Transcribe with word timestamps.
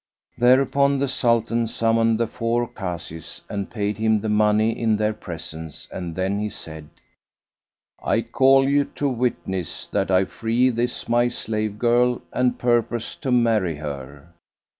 Thereupon 0.35 0.97
the 0.97 1.07
Sultan 1.07 1.67
summoned 1.67 2.19
the 2.19 2.25
four 2.25 2.67
Kazis 2.67 3.43
and 3.47 3.69
paid 3.69 3.99
him 3.99 4.19
the 4.19 4.29
money 4.29 4.71
in 4.71 4.97
their 4.97 5.13
presence 5.13 5.87
and 5.91 6.15
then 6.15 6.39
he 6.39 6.49
said, 6.49 6.89
"I 8.01 8.21
call 8.23 8.67
you 8.67 8.85
to 8.85 9.07
witness 9.07 9.85
that 9.85 10.09
I 10.09 10.25
free 10.25 10.71
this 10.71 11.07
my 11.07 11.29
slave 11.29 11.77
girl 11.77 12.23
and 12.33 12.57
purpose 12.57 13.15
to 13.17 13.31
marry 13.31 13.75
her." 13.75 14.33